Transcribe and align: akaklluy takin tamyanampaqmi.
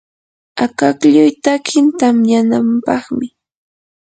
akaklluy 0.65 1.31
takin 1.43 1.85
tamyanampaqmi. 1.99 3.27